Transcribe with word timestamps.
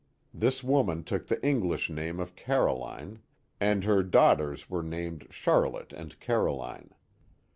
This 0.33 0.63
woman 0.63 1.03
took 1.03 1.27
the 1.27 1.39
English 1.45 1.87
name 1.87 2.19
of 2.19 2.35
Caroline, 2.35 3.19
and 3.59 3.83
her 3.83 4.01
daughters 4.01 4.67
were 4.67 4.81
named 4.81 5.27
Charlotte 5.29 5.93
and 5.93 6.19
Caroline. 6.19 6.89